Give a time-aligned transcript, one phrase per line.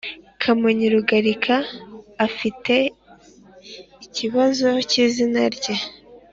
[0.41, 1.55] Kamonyi Rugarika
[2.27, 2.75] Afite
[4.05, 5.75] ikibazo cy izina rye